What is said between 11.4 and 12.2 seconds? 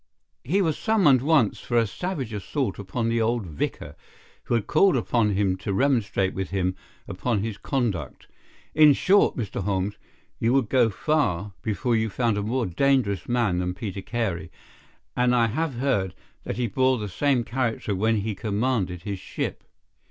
before you